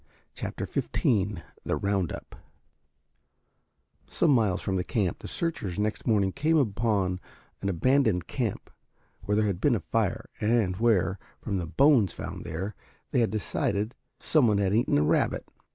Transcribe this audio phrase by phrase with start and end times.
[0.33, 2.35] CHAPTER XV THE ROUND UP
[4.07, 7.19] Some miles from the camp the searchers next morning came upon
[7.61, 8.71] an abandoned camp
[9.25, 12.73] where there had been a fire and where, from the bones found there,
[13.11, 15.51] they decided some one had eaten a rabbit.